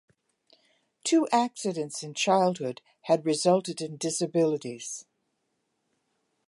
Two 1.03 1.27
accidents 1.31 2.01
in 2.01 2.15
childhood 2.15 2.81
had 3.01 3.23
resulted 3.23 3.81
in 3.81 3.97
disabilities. 3.97 5.05